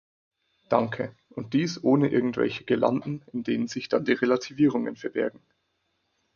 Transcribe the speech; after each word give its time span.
Danke, 0.67 1.15
und 1.29 1.53
dies 1.53 1.83
ohne 1.83 2.09
irgendwelche 2.09 2.63
Girlanden, 2.63 3.23
in 3.33 3.43
denen 3.43 3.67
sich 3.67 3.87
dann 3.87 4.03
die 4.03 4.13
Relativierungen 4.13 4.95
verbergen. 4.95 5.43